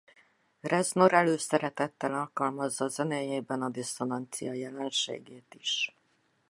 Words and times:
Reznor 0.63 1.13
előszeretettel 1.13 2.13
alkalmazza 2.13 2.87
zenéjében 2.87 3.61
a 3.61 3.69
disszonancia 3.69 4.53
jelenségét 4.53 5.53
is. 5.57 5.95